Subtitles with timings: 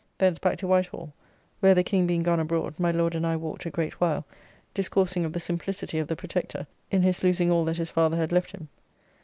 [0.17, 1.13] Thence back to White Hall,
[1.59, 4.25] where, the King being gone abroad, my Lord and I walked a great while
[4.73, 8.31] discoursing of the simplicity of the Protector, in his losing all that his father had
[8.31, 8.69] left him.